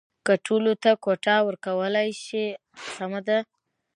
که 0.25 0.33
ټولو 0.45 0.71
ته 0.83 0.91
کوټه 1.05 1.35
ورکولای 1.47 2.09
شي 2.23 2.43
سمه 2.95 3.21
ده. 3.27 3.39